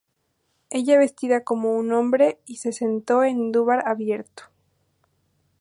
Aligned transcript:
Ella 0.71 0.97
vestida 0.97 1.43
como 1.43 1.73
un 1.77 1.91
hombre 1.93 2.39
y 2.47 2.55
se 2.55 2.71
sentó 2.71 3.23
en 3.23 3.51
durbar 3.51 3.87
abierto. 3.87 4.45